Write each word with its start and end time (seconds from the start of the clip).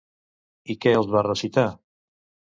I 0.75 0.75
què 0.85 0.95
els 1.01 1.11
va 1.17 1.23
recitar? 1.29 1.67